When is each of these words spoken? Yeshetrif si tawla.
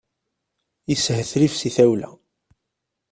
Yeshetrif 0.89 1.53
si 1.57 1.69
tawla. 1.75 2.09